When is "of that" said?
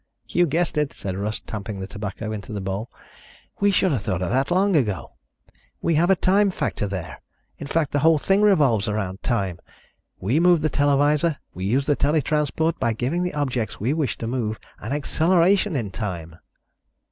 4.23-4.49